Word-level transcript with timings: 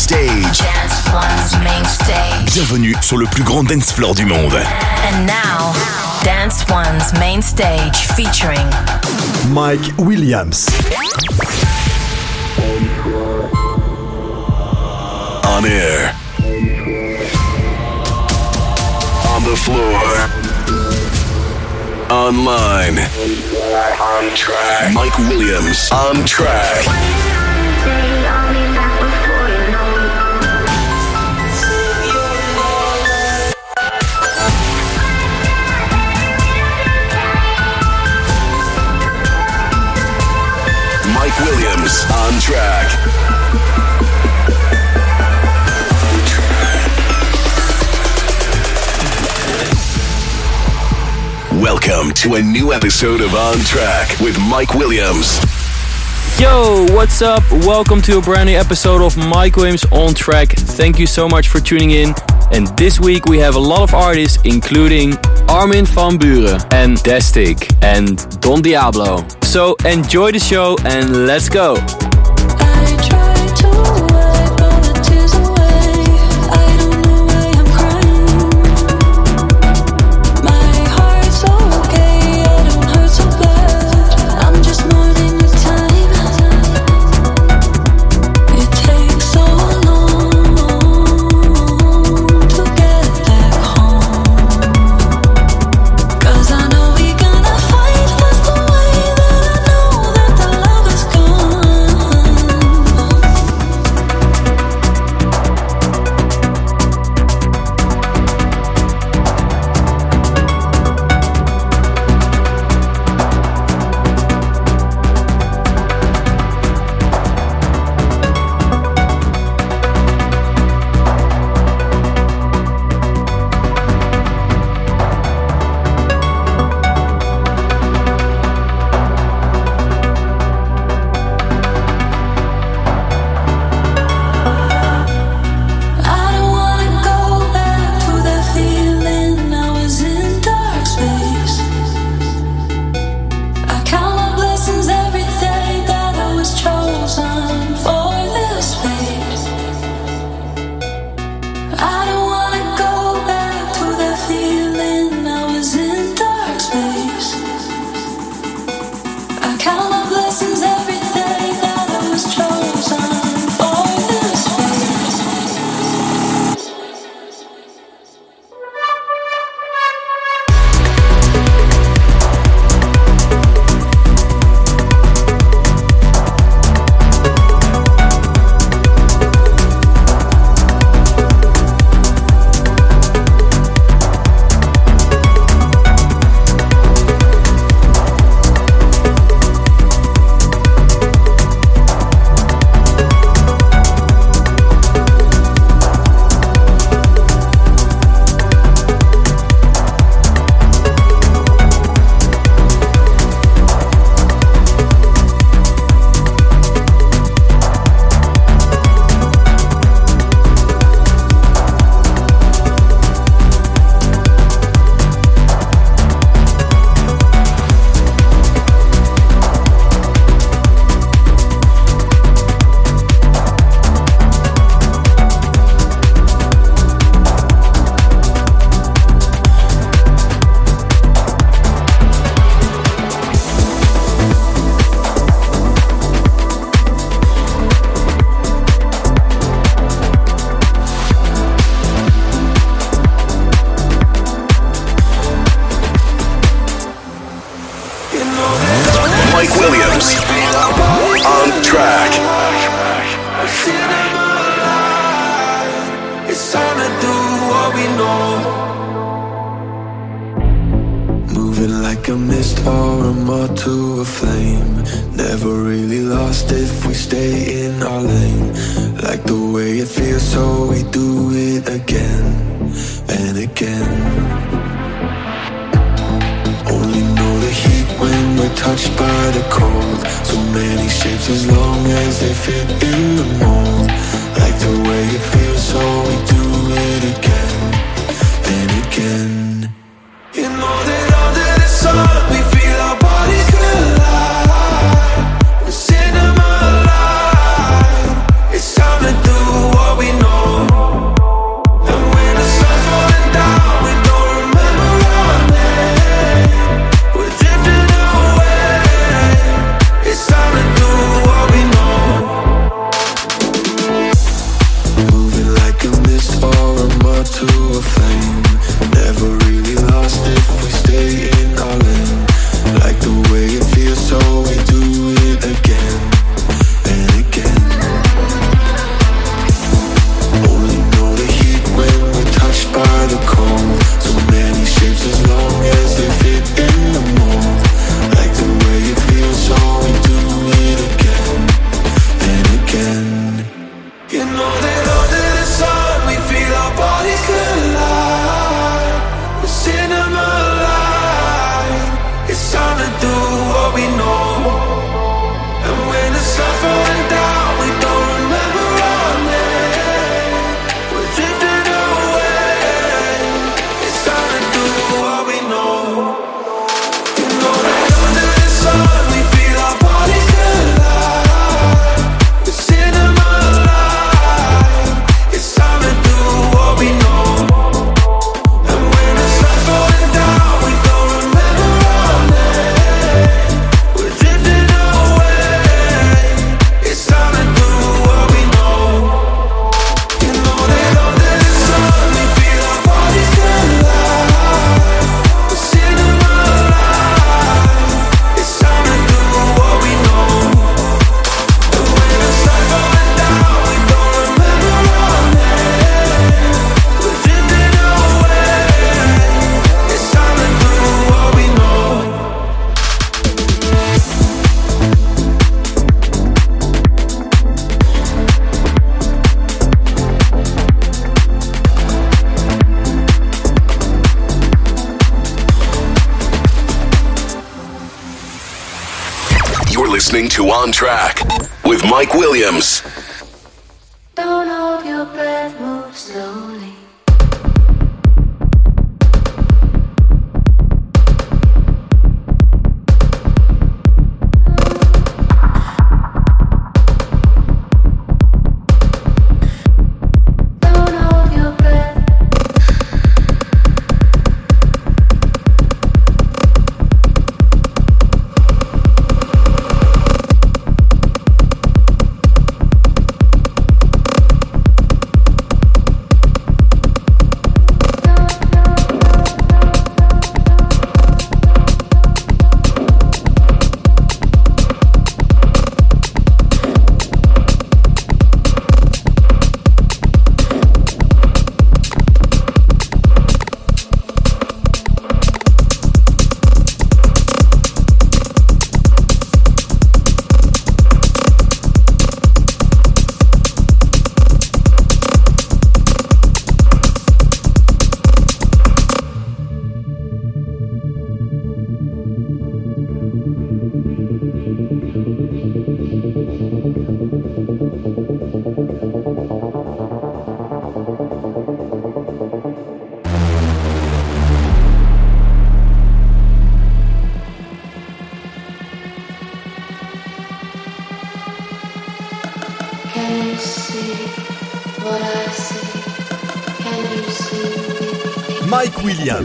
stage. 0.00 0.58
Dance 0.58 1.12
One's 1.12 1.62
main 1.62 1.84
stage. 1.84 2.54
Bienvenue 2.54 2.96
sur 3.02 3.18
le 3.18 3.26
plus 3.26 3.42
grand 3.42 3.64
dance 3.64 3.92
floor 3.92 4.14
du 4.14 4.24
monde. 4.24 4.54
And 4.54 5.26
now, 5.26 5.74
Dance 6.24 6.64
One's 6.70 7.12
main 7.20 7.42
stage 7.42 8.08
featuring 8.16 8.66
Mike 9.50 9.92
Williams. 9.98 10.68
On 15.44 15.64
air. 15.66 16.14
On 19.28 19.42
the 19.44 19.56
floor. 19.56 20.00
Online. 22.10 22.98
On 24.00 24.34
track. 24.34 24.94
Mike 24.94 25.18
Williams. 25.18 25.90
On 25.92 26.24
track. 26.24 27.39
On 41.90 42.40
track. 42.40 42.88
Welcome 51.60 52.12
to 52.14 52.36
a 52.36 52.42
new 52.42 52.72
episode 52.72 53.20
of 53.20 53.34
On 53.34 53.58
Track 53.64 54.20
with 54.20 54.38
Mike 54.38 54.74
Williams. 54.74 55.40
Yo, 56.38 56.86
what's 56.90 57.22
up? 57.22 57.42
Welcome 57.50 58.00
to 58.02 58.18
a 58.18 58.20
brand 58.20 58.48
new 58.48 58.56
episode 58.56 59.02
of 59.02 59.16
Mike 59.16 59.56
Williams 59.56 59.84
On 59.90 60.14
Track. 60.14 60.50
Thank 60.50 61.00
you 61.00 61.08
so 61.08 61.28
much 61.28 61.48
for 61.48 61.58
tuning 61.58 61.90
in. 61.90 62.14
And 62.52 62.68
this 62.78 63.00
week 63.00 63.24
we 63.24 63.38
have 63.38 63.56
a 63.56 63.60
lot 63.60 63.82
of 63.82 63.94
artists, 63.94 64.38
including 64.44 65.16
Armin 65.48 65.86
van 65.86 66.20
Buuren 66.20 66.72
and 66.72 66.98
Dastic 66.98 67.68
and 67.82 68.40
Don 68.40 68.62
Diablo. 68.62 69.26
So 69.50 69.74
enjoy 69.84 70.30
the 70.30 70.38
show 70.38 70.76
and 70.84 71.26
let's 71.26 71.48
go. 71.48 71.74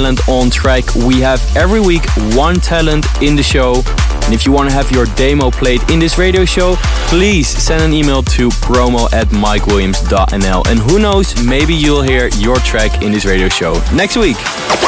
Talent 0.00 0.28
on 0.30 0.48
Track. 0.48 0.94
We 0.94 1.20
have 1.20 1.44
every 1.54 1.78
week 1.78 2.02
one 2.34 2.54
talent 2.54 3.04
in 3.20 3.36
the 3.36 3.42
show. 3.42 3.82
And 4.24 4.32
if 4.32 4.46
you 4.46 4.52
want 4.52 4.70
to 4.70 4.74
have 4.74 4.90
your 4.90 5.04
demo 5.14 5.50
played 5.50 5.82
in 5.90 5.98
this 5.98 6.16
radio 6.16 6.46
show, 6.46 6.76
please 7.08 7.46
send 7.46 7.82
an 7.82 7.92
email 7.92 8.22
to 8.22 8.48
promo 8.48 9.12
at 9.12 9.26
mikewilliams.nl. 9.26 10.66
And 10.68 10.80
who 10.80 10.98
knows, 10.98 11.44
maybe 11.44 11.74
you'll 11.74 12.00
hear 12.00 12.28
your 12.38 12.56
track 12.60 13.02
in 13.02 13.12
this 13.12 13.26
radio 13.26 13.50
show 13.50 13.74
next 13.92 14.16
week. 14.16 14.38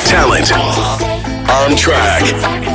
Talent 0.06 0.50
on 1.50 1.76
Track. 1.76 2.71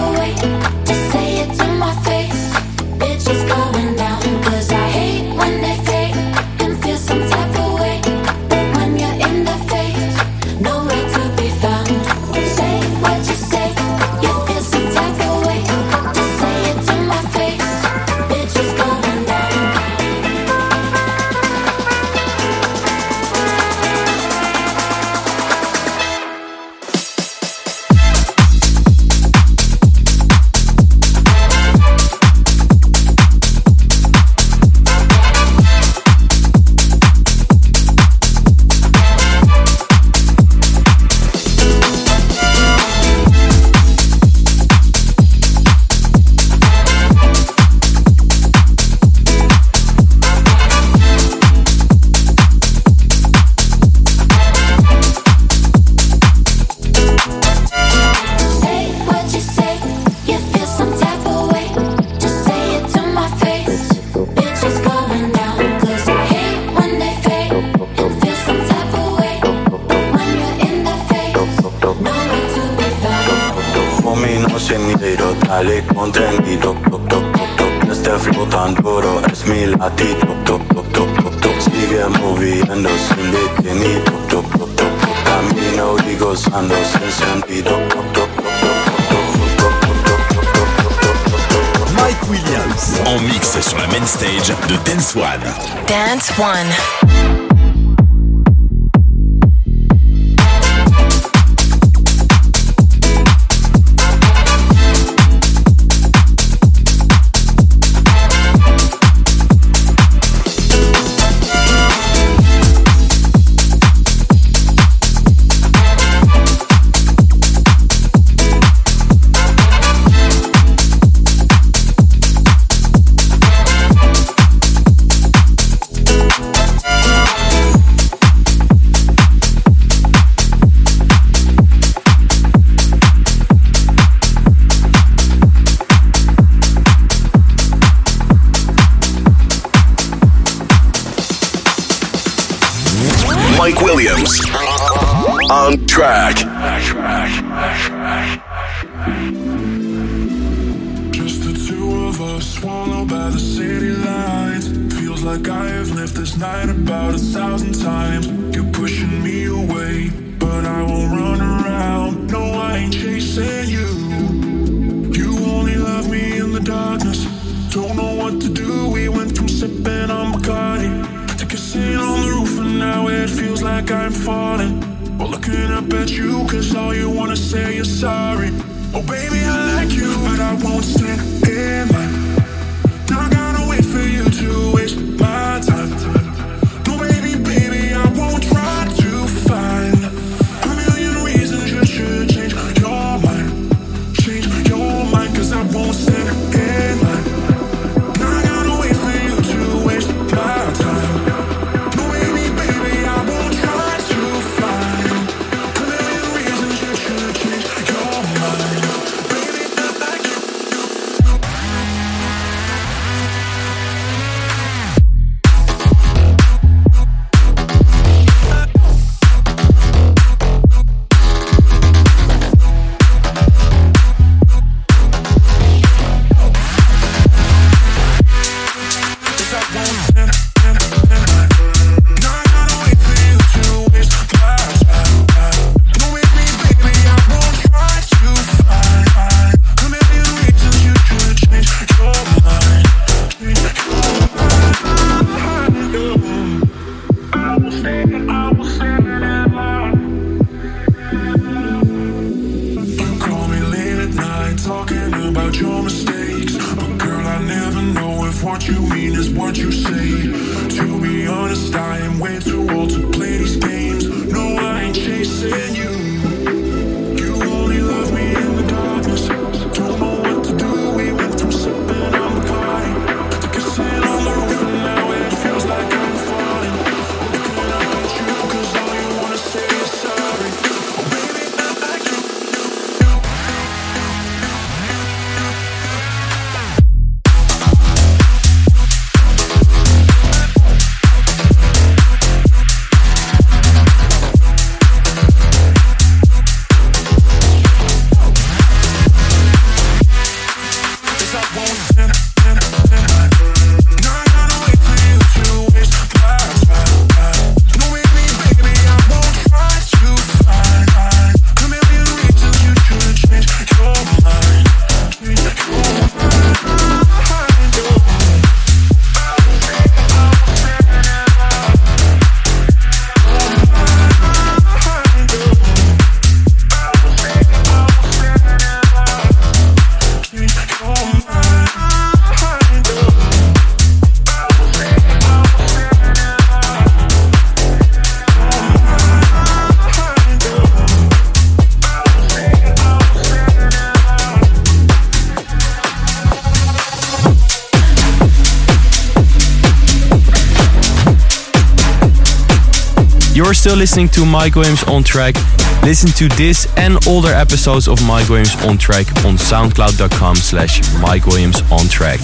You're 353.48 353.54
still 353.54 353.78
listening 353.78 354.10
to 354.10 354.26
Mike 354.26 354.56
Williams 354.56 354.84
on 354.90 355.04
Track. 355.04 355.36
Listen 355.82 356.10
to 356.18 356.28
this 356.36 356.68
and 356.76 356.98
older 357.08 357.30
episodes 357.30 357.88
of 357.88 358.06
Mike 358.06 358.28
Williams 358.28 358.54
on 358.66 358.78
Track 358.78 359.08
on 359.24 359.38
soundcloud.com 359.38 360.36
slash 360.36 360.82
Mike 361.02 361.26
Williams 361.26 361.62
on 361.72 361.88
Track. 361.88 362.20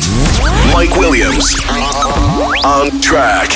Mike 0.74 0.94
Williams 0.98 1.56
on 2.66 3.00
track. 3.00 3.52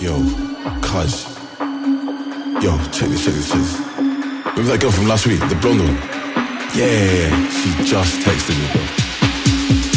Yo, 0.00 0.22
cuz. 0.80 1.26
Yo, 2.62 2.78
check 2.92 3.08
this, 3.08 3.24
check 3.24 3.34
this, 3.34 3.48
check 3.50 3.58
this. 3.58 3.80
Remember 4.46 4.70
that 4.70 4.78
girl 4.80 4.92
from 4.92 5.08
last 5.08 5.26
week, 5.26 5.40
the 5.48 5.56
blonde 5.56 5.80
one? 5.80 6.15
Yeah, 6.76 7.48
she 7.48 7.84
just 7.84 8.20
texted 8.20 8.58
me, 8.58 8.66
bro. 8.70 8.82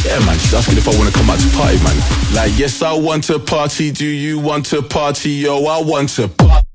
Yeah, 0.10 0.26
man, 0.26 0.40
she's 0.40 0.54
asking 0.54 0.78
if 0.78 0.88
I 0.88 0.98
wanna 0.98 1.12
come 1.12 1.30
out 1.30 1.38
to 1.38 1.50
party, 1.58 1.78
man. 1.84 1.98
Like, 2.34 2.58
yes, 2.58 2.82
I 2.82 2.94
want 2.94 3.26
to 3.26 3.38
party. 3.38 3.92
Do 3.92 4.06
you 4.06 4.40
want 4.40 4.66
to 4.68 4.82
party? 4.82 5.32
Yo, 5.32 5.66
I 5.66 5.82
want 5.82 6.10
to 6.16 6.30
party. 6.30 6.69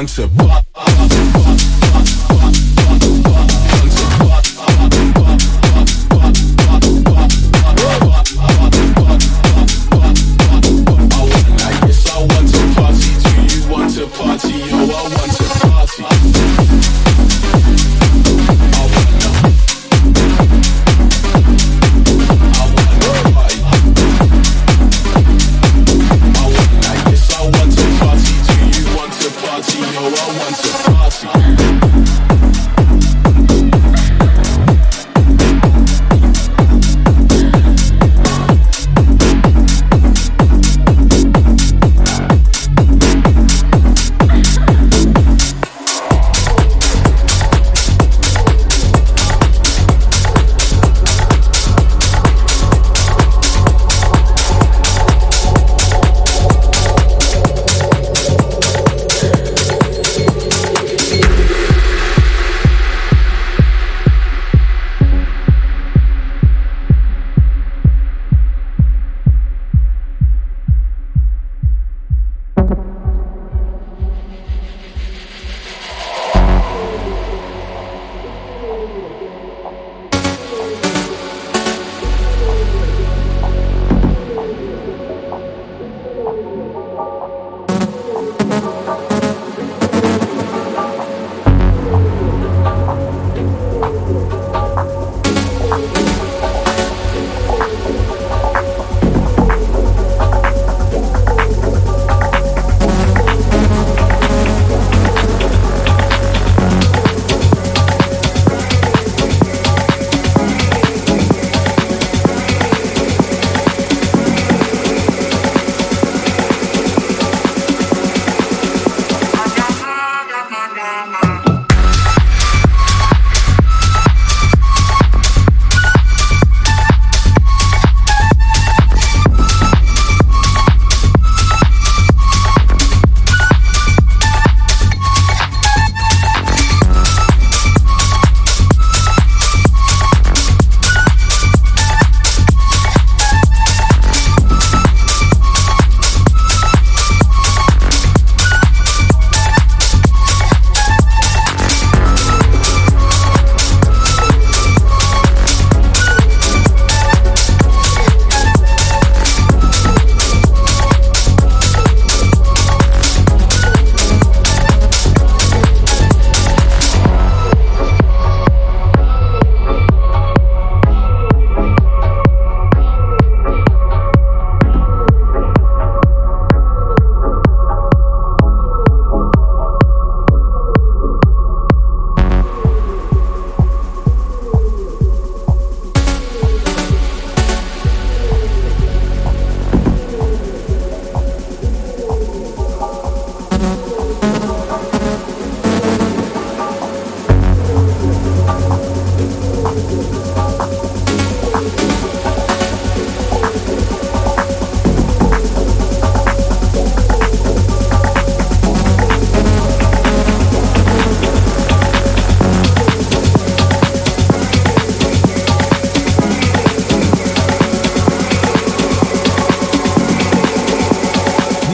bunch 0.00 0.18
of. 0.18 0.69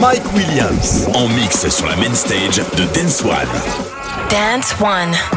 Mike 0.09 0.33
Williams 0.33 1.05
en 1.13 1.27
mix 1.27 1.67
sur 1.67 1.85
la 1.85 1.97
main 1.97 2.13
stage 2.15 2.61
de 2.77 2.85
Dance 2.97 3.21
One. 3.23 3.49
Dance 4.29 4.73
One. 4.79 5.36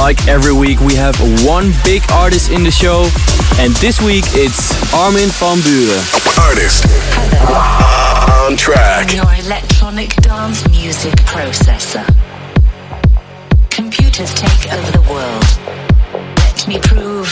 Like 0.00 0.28
every 0.28 0.54
week, 0.54 0.80
we 0.80 0.94
have 0.94 1.14
one 1.44 1.72
big 1.84 2.02
artist 2.10 2.50
in 2.50 2.64
the 2.64 2.70
show, 2.70 3.06
and 3.60 3.74
this 3.84 4.00
week 4.00 4.24
it's 4.32 4.72
Armin 4.94 5.28
van 5.28 5.58
Buuren. 5.58 6.00
Artist 6.40 6.86
on 8.48 8.56
track. 8.56 9.12
Your 9.12 9.30
electronic 9.44 10.16
dance 10.22 10.66
music 10.70 11.12
processor. 11.28 12.02
Computers 13.68 14.32
take 14.32 14.72
over 14.72 14.90
the 14.90 15.04
world. 15.12 15.44
Let 16.38 16.66
me 16.66 16.78
prove 16.80 17.30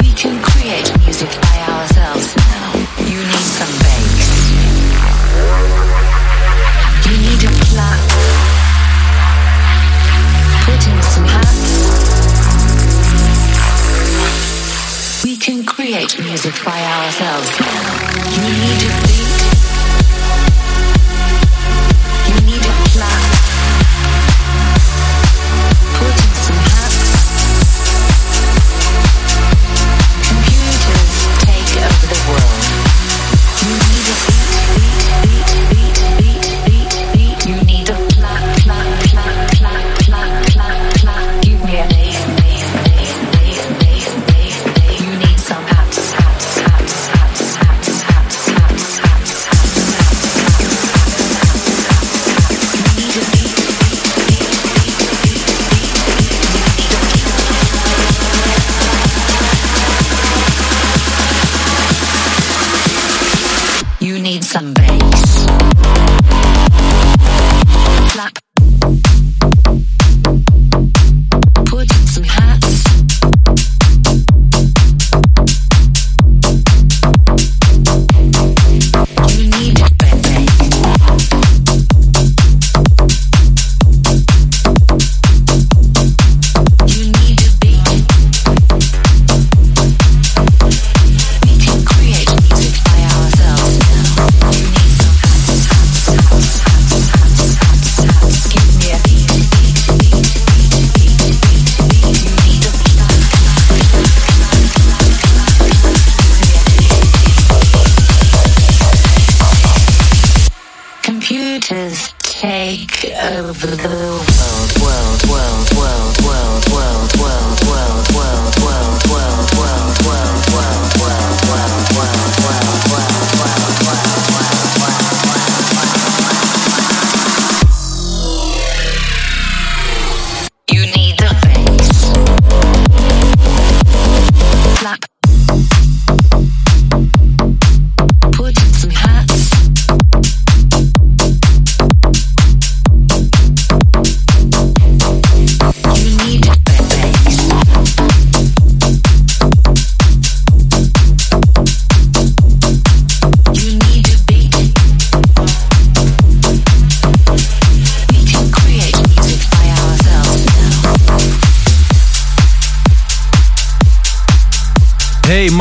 we 0.00 0.12
can 0.12 0.42
create 0.42 0.92
music 1.00 1.30
by 1.40 1.56
ourselves 1.72 2.36
now. 2.36 2.74
You 2.98 3.16
need 3.16 3.48
some 3.56 3.72
bass. 3.80 4.28
You 7.08 7.16
need 7.16 7.42
a 7.48 7.64
clap. 7.64 8.09
Can 15.40 15.64
create 15.64 16.18
music 16.20 16.54
by 16.64 16.84
ourselves. 16.84 17.58
You 18.36 18.52
need 18.52 19.09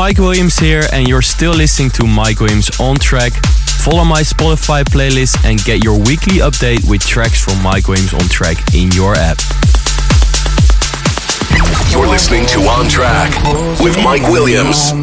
Mike 0.10 0.18
Williams 0.18 0.58
here, 0.58 0.82
and 0.92 1.08
you're 1.08 1.22
still 1.22 1.52
listening 1.54 1.92
to 1.92 2.08
Mike 2.08 2.40
Williams 2.40 2.80
on 2.80 2.96
track. 2.96 3.32
Follow 3.84 4.04
my 4.04 4.22
Spotify 4.22 4.84
playlist 4.84 5.38
and 5.46 5.64
get 5.64 5.84
your 5.84 6.00
weekly 6.00 6.40
update 6.40 6.90
with 6.90 7.06
tracks 7.06 7.40
from 7.40 7.62
Mike 7.62 7.88
Williams 7.88 8.16
on 8.16 8.22
track 8.22 8.58
in 8.74 8.92
your 8.94 9.14
app. 9.14 9.38
You're 11.92 12.08
listening 12.08 12.48
to 12.48 12.60
On 12.62 12.90
Track 12.90 13.30
with 13.84 14.04
Mike 14.04 14.24
Williams. 14.24 14.94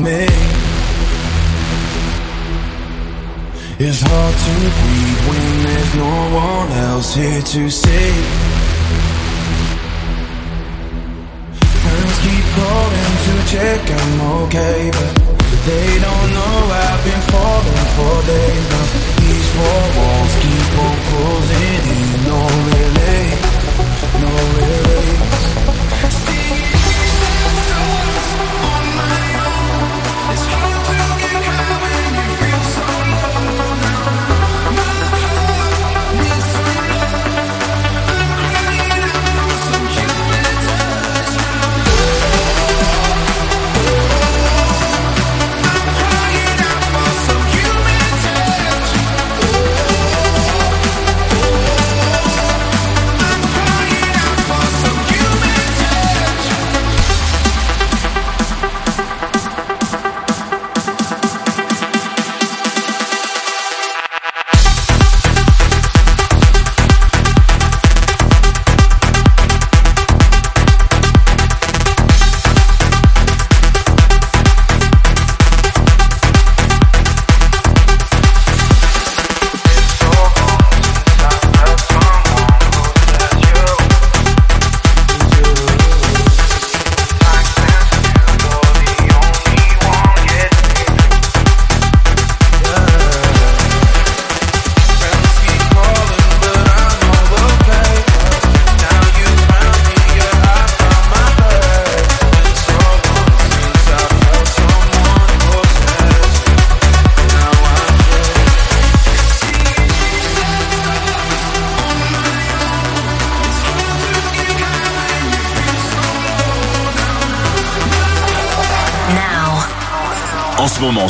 It's 3.78 4.00
hard 4.00 4.34
to 4.34 4.54
breathe 4.58 5.28
when 5.28 5.62
there's 5.62 5.94
no 5.94 6.34
one 6.34 6.72
else 6.72 7.14
here 7.14 7.42
to 7.42 7.70
see. 7.70 8.45
Check 13.46 13.80
I'm 13.90 14.20
okay, 14.42 14.90
but 14.90 15.12
they 15.66 15.88
don't 16.02 16.28
know 16.34 16.56
I've 16.82 17.02
been 17.06 17.22
falling 17.30 17.86
for 17.96 18.16
days 18.26 18.66
now. 18.74 18.86
These 19.22 19.48
four 19.54 19.82
walls 19.96 20.15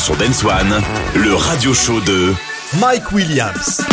sur 0.07 0.17
Dance 0.17 0.45
One, 0.45 0.81
le 1.17 1.35
radio 1.35 1.75
show 1.75 2.01
de 2.01 2.33
Mike 2.79 3.11
Williams. 3.11 3.85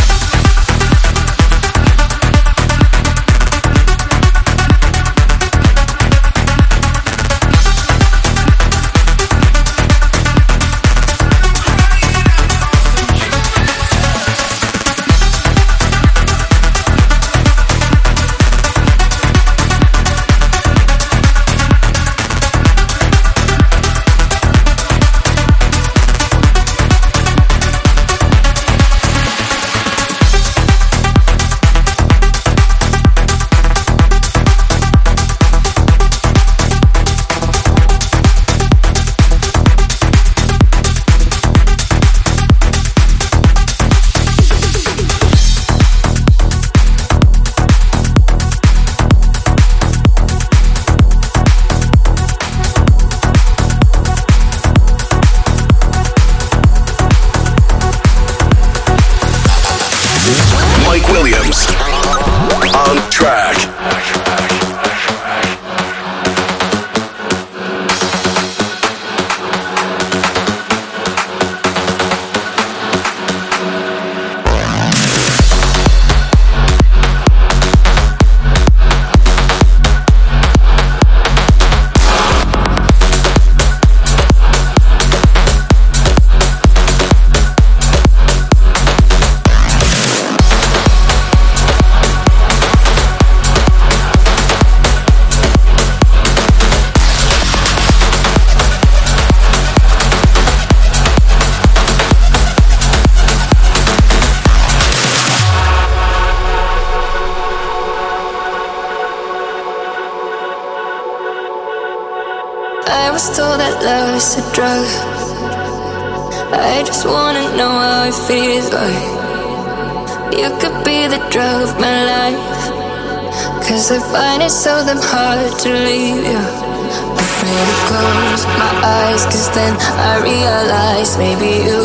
I 127.54 127.76
close 127.90 128.44
my 128.62 128.74
eyes, 128.84 129.24
cause 129.26 129.50
then 129.54 129.74
I 129.80 130.22
realize 130.24 131.18
maybe 131.18 131.64
you 131.68 131.82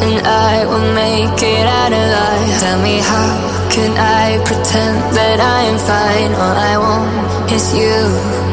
and 0.00 0.26
I 0.26 0.64
will 0.64 0.88
make 0.94 1.42
it 1.42 1.66
out 1.66 1.92
alive. 1.92 2.60
Tell 2.60 2.80
me 2.82 2.98
how 2.98 3.30
can 3.70 3.92
I 3.96 4.42
pretend 4.44 4.96
that 5.16 5.38
I 5.40 5.60
am 5.70 5.78
fine? 5.78 6.32
All 6.34 6.56
I 6.56 6.74
want 6.78 7.52
is 7.52 7.74
you. 7.74 8.49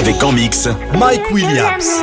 avec 0.00 0.22
en 0.24 0.32
mix 0.32 0.66
Mike 0.98 1.30
Williams. 1.30 2.02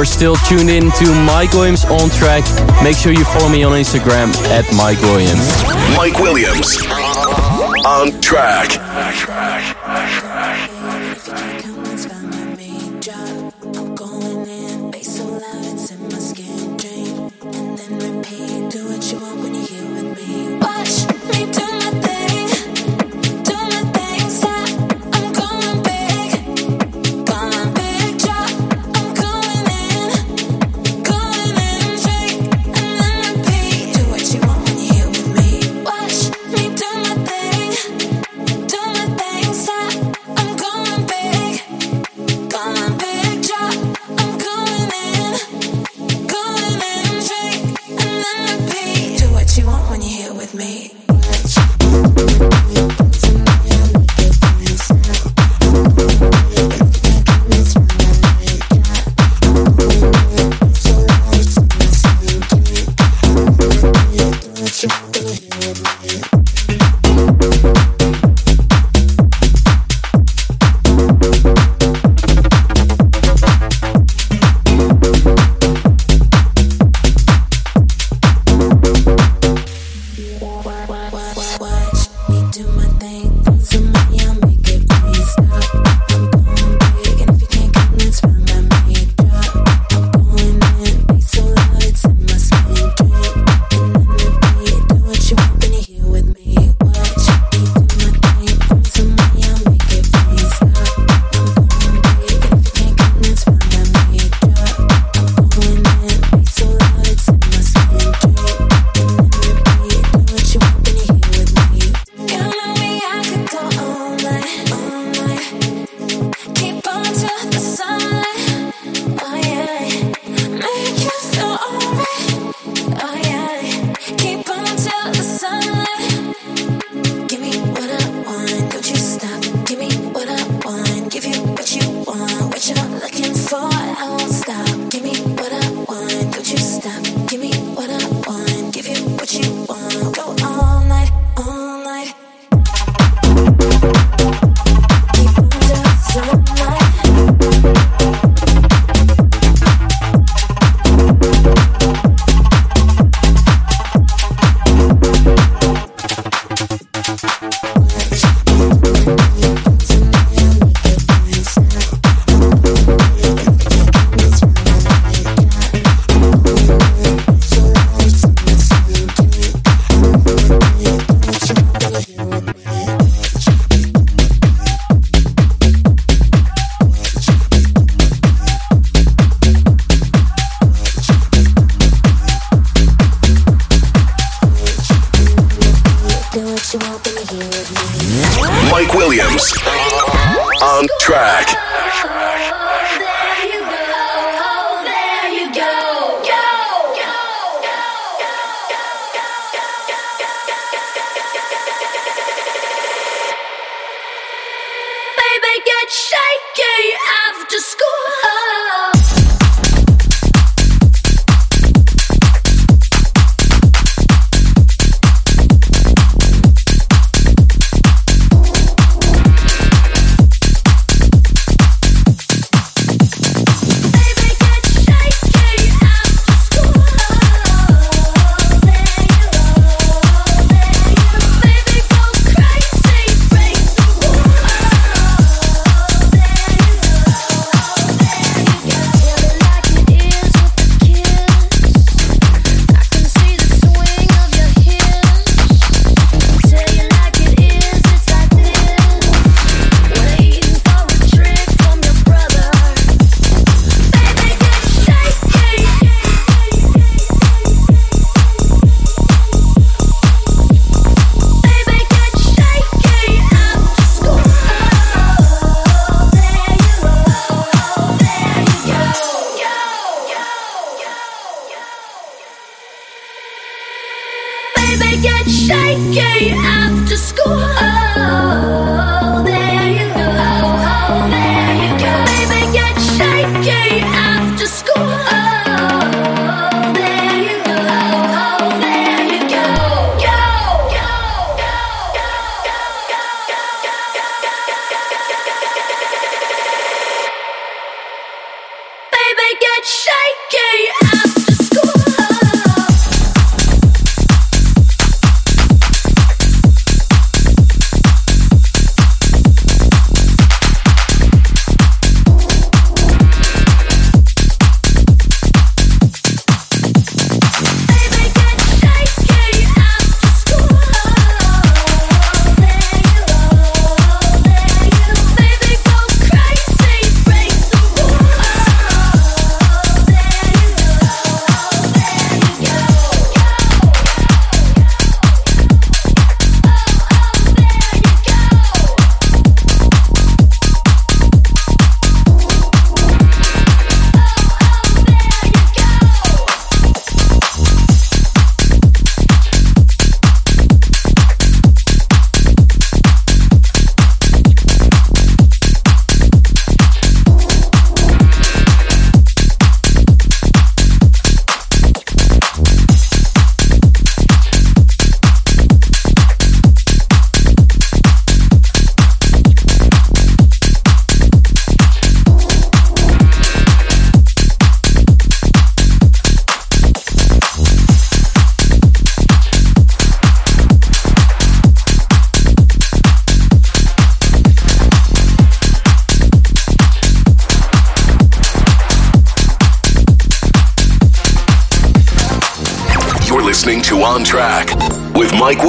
You're 0.00 0.06
still 0.06 0.36
tuned 0.48 0.70
in 0.70 0.90
to 0.92 1.14
Mike 1.26 1.52
Williams 1.52 1.84
on 1.84 2.08
track. 2.08 2.42
Make 2.82 2.96
sure 2.96 3.12
you 3.12 3.22
follow 3.22 3.50
me 3.50 3.64
on 3.64 3.72
Instagram 3.72 4.34
at 4.48 4.64
Mike 4.74 4.98
Williams. 5.02 5.46
Mike 5.94 6.18
Williams 6.18 6.78
on 7.84 8.18
track. 8.22 8.70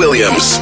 Williams. 0.02 0.61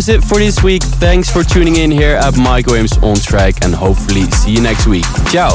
was 0.00 0.08
it 0.08 0.24
for 0.24 0.38
this 0.38 0.62
week. 0.62 0.82
Thanks 0.82 1.28
for 1.28 1.44
tuning 1.44 1.76
in 1.76 1.90
here 1.90 2.16
at 2.16 2.34
Mike 2.34 2.64
Williams 2.68 2.96
on 3.02 3.16
track, 3.16 3.62
and 3.62 3.74
hopefully 3.74 4.22
see 4.30 4.52
you 4.52 4.62
next 4.62 4.86
week. 4.86 5.04
Ciao. 5.30 5.50